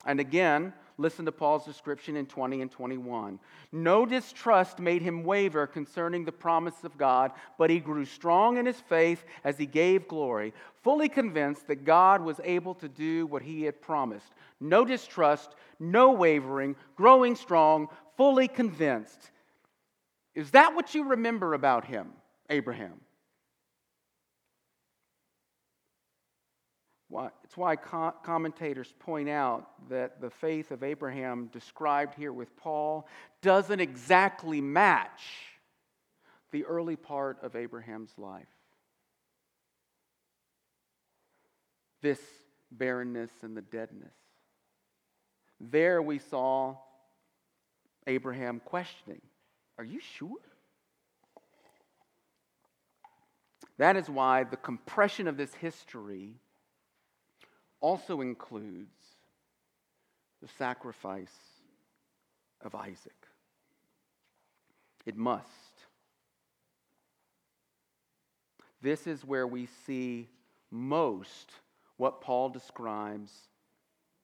[0.05, 3.37] And again, listen to Paul's description in 20 and 21.
[3.73, 8.65] No distrust made him waver concerning the promise of God, but he grew strong in
[8.65, 10.53] his faith as he gave glory,
[10.83, 14.31] fully convinced that God was able to do what he had promised.
[14.61, 19.31] No distrust, no wavering, growing strong, fully convinced.
[20.33, 22.13] Is that what you remember about him,
[22.49, 23.01] Abraham?
[27.43, 33.07] It's why commentators point out that the faith of Abraham described here with Paul
[33.41, 35.21] doesn't exactly match
[36.51, 38.45] the early part of Abraham's life.
[42.01, 42.19] This
[42.71, 44.13] barrenness and the deadness.
[45.59, 46.77] There we saw
[48.07, 49.21] Abraham questioning
[49.77, 50.37] Are you sure?
[53.77, 56.35] That is why the compression of this history
[57.81, 58.89] also includes
[60.41, 61.35] the sacrifice
[62.61, 63.27] of Isaac.
[65.05, 65.47] It must.
[68.81, 70.27] This is where we see
[70.71, 71.51] most
[71.97, 73.31] what Paul describes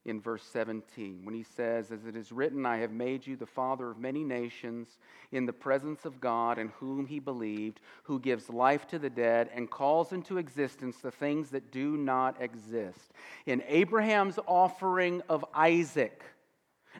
[0.05, 3.45] in verse 17 when he says, As it is written, I have made you the
[3.45, 4.99] father of many nations
[5.31, 9.49] in the presence of God in whom he believed, who gives life to the dead
[9.53, 13.13] and calls into existence the things that do not exist.
[13.45, 16.23] In Abraham's offering of Isaac,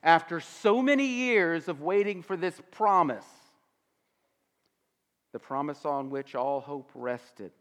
[0.02, 3.26] after so many years of waiting for this promise,
[5.32, 7.52] the promise on which all hope rested,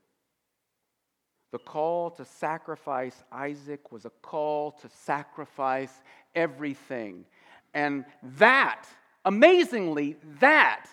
[1.54, 6.02] the call to sacrifice Isaac was a call to sacrifice
[6.34, 7.24] everything.
[7.74, 8.04] And
[8.38, 8.86] that,
[9.24, 10.86] amazingly, that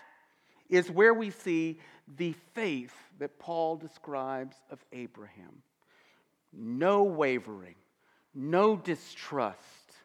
[0.69, 1.79] is where we see
[2.15, 5.63] the faith that Paul describes of Abraham.
[6.53, 7.77] No wavering,
[8.35, 9.95] no distrust,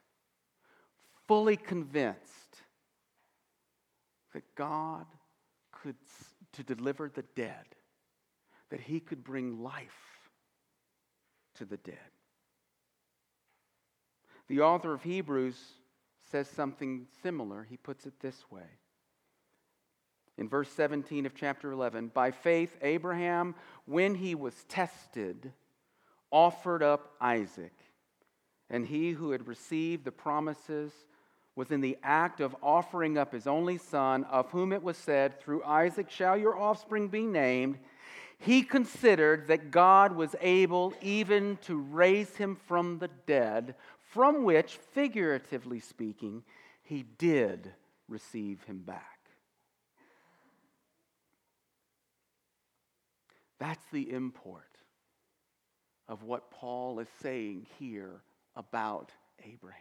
[1.28, 2.62] fully convinced
[4.32, 5.04] that God
[5.70, 5.96] could
[6.54, 7.66] to deliver the dead,
[8.70, 10.15] that he could bring life
[11.56, 11.96] to the dead.
[14.48, 15.56] The author of Hebrews
[16.30, 17.66] says something similar.
[17.68, 18.78] He puts it this way.
[20.38, 23.54] In verse 17 of chapter 11, by faith, Abraham,
[23.86, 25.52] when he was tested,
[26.30, 27.72] offered up Isaac.
[28.68, 30.92] And he who had received the promises
[31.54, 35.40] was in the act of offering up his only son, of whom it was said,
[35.40, 37.78] Through Isaac shall your offspring be named
[38.38, 43.74] he considered that God was able even to raise him from the dead,
[44.12, 46.42] from which, figuratively speaking,
[46.82, 47.72] he did
[48.08, 49.18] receive him back.
[53.58, 54.62] That's the import
[56.08, 58.20] of what Paul is saying here
[58.54, 59.12] about
[59.44, 59.80] Abraham.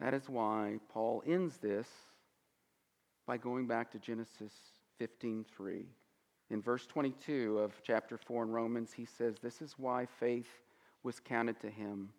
[0.00, 1.86] That is why Paul ends this
[3.26, 4.52] by going back to Genesis
[5.00, 5.86] 15:3.
[6.50, 10.60] In verse 22 of chapter 4 in Romans, he says, This is why faith
[11.02, 12.10] was counted to him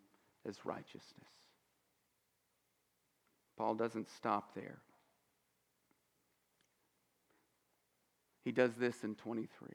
[0.44, 1.30] as righteousness.
[3.56, 4.78] Paul doesn't stop there.
[8.44, 9.68] He does this in 23.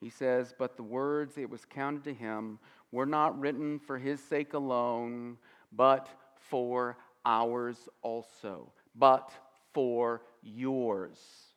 [0.00, 2.58] He says, But the words it was counted to him
[2.90, 5.38] were not written for his sake alone,
[5.70, 9.30] but for ours also, but
[9.72, 11.51] for yours.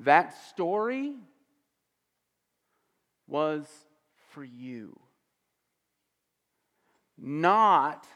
[0.00, 1.14] That story
[3.26, 3.66] was
[4.30, 4.98] for you.
[7.18, 8.06] Not,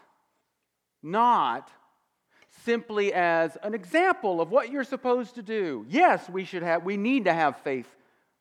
[1.03, 1.70] not
[2.64, 5.85] simply as an example of what you're supposed to do.
[5.89, 7.89] Yes, we should have, we need to have faith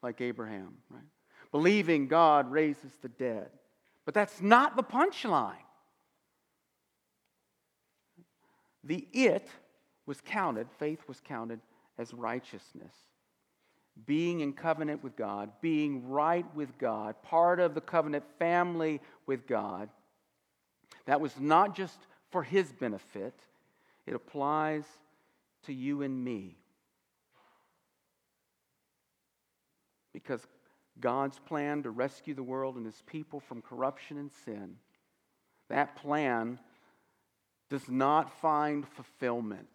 [0.02, 1.04] like Abraham, right?
[1.52, 3.50] Believing God raises the dead.
[4.06, 5.56] But that's not the punchline.
[8.86, 9.50] The it
[10.06, 11.60] was counted, faith was counted
[11.98, 12.94] as righteousness
[14.06, 19.48] being in covenant with God, being right with God, part of the covenant family with
[19.48, 19.90] God.
[21.06, 21.98] That was not just
[22.32, 23.40] for his benefit,
[24.06, 24.84] it applies
[25.66, 26.58] to you and me.
[30.12, 30.46] Because
[31.00, 34.76] God's plan to rescue the world and his people from corruption and sin,
[35.70, 36.60] that plan
[37.70, 39.68] does not find fulfillment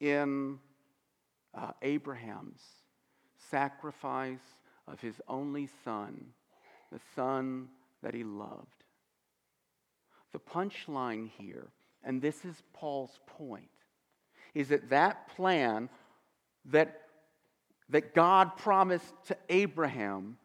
[0.00, 0.58] in
[1.56, 2.60] uh, Abraham's
[3.50, 4.38] sacrifice
[4.86, 6.26] of his only son,
[6.92, 7.68] the son
[8.02, 8.84] that he loved.
[10.32, 11.68] The punchline here,
[12.04, 13.70] and this is Paul's point,
[14.54, 15.88] is that that plan
[16.66, 17.02] that,
[17.88, 20.36] that God promised to Abraham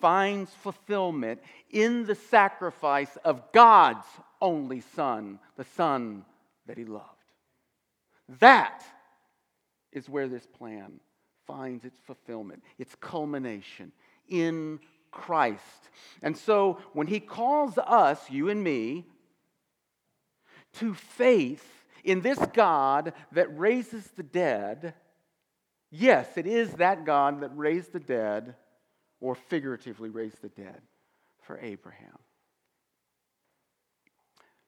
[0.00, 1.40] finds fulfillment
[1.70, 4.06] in the sacrifice of God's
[4.40, 6.24] only Son, the Son
[6.66, 7.06] that he loved.
[8.40, 8.82] That
[9.92, 11.00] is where this plan
[11.46, 13.92] finds its fulfillment, its culmination
[14.28, 14.78] in
[15.10, 15.90] Christ.
[16.22, 19.06] And so when he calls us, you and me,
[20.74, 21.66] to faith
[22.04, 24.94] in this God that raises the dead,
[25.90, 28.54] yes, it is that God that raised the dead,
[29.20, 30.80] or figuratively raised the dead
[31.42, 32.18] for Abraham.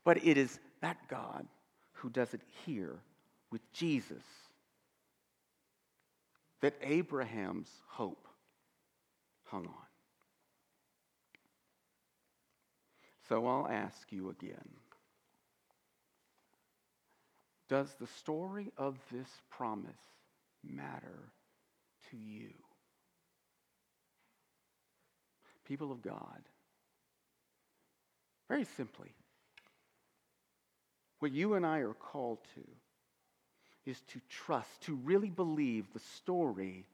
[0.04, 1.46] But it is that God
[1.92, 2.98] who does it here
[3.50, 4.24] with Jesus
[6.62, 8.26] that Abraham's hope
[9.44, 9.92] hung on.
[13.28, 14.68] So I'll ask you again
[17.68, 19.92] Does the story of this promise
[20.64, 21.32] matter
[22.10, 22.50] to you?
[25.64, 26.42] People of God,
[28.48, 29.14] very simply,
[31.20, 32.60] what you and I are called to
[33.86, 36.84] is to trust, to really believe the story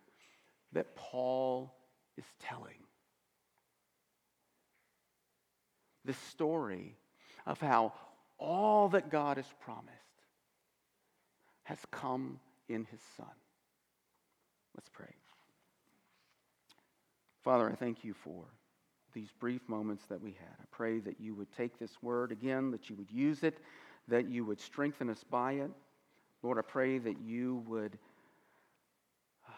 [0.72, 1.74] that Paul
[2.16, 2.78] is telling.
[6.04, 6.96] The story
[7.46, 7.92] of how
[8.38, 9.94] all that God has promised
[11.64, 13.26] has come in his Son.
[14.74, 15.12] Let's pray.
[17.42, 18.44] Father, I thank you for
[19.14, 20.54] these brief moments that we had.
[20.60, 23.58] I pray that you would take this word again, that you would use it,
[24.06, 25.70] that you would strengthen us by it.
[26.42, 27.98] Lord, I pray that you would
[29.46, 29.52] uh,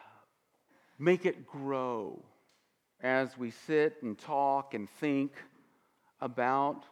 [0.98, 2.24] make it grow
[3.02, 5.32] as we sit and talk and think
[6.20, 6.84] about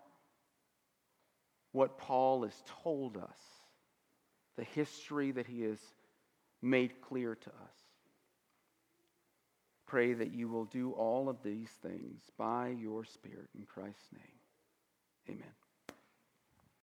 [1.73, 3.39] what Paul has told us,
[4.57, 5.79] the history that he has
[6.63, 7.77] made clear to us.
[9.87, 15.43] Pray that you will do all of these things by your Spirit in Christ's name.